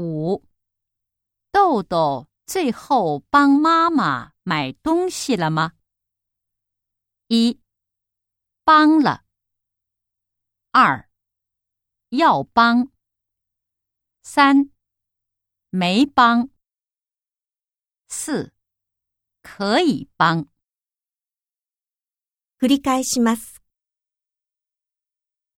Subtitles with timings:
[0.00, 0.44] 五，
[1.50, 5.72] 豆豆最后帮妈妈买东西了吗？
[7.26, 7.58] 一，
[8.62, 9.24] 帮了。
[10.70, 11.10] 二，
[12.10, 12.92] 要帮。
[14.22, 14.70] 三，
[15.70, 16.48] 没帮。
[18.08, 18.54] 四，
[19.42, 20.46] 可以帮。
[22.58, 23.57] くり返します。